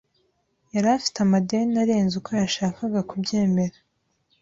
Yari 0.73 0.87
afite 0.97 1.17
amadeni 1.21 1.73
arenze 1.83 2.13
uko 2.17 2.31
yashakaga 2.41 2.99
kubyemera. 3.09 3.77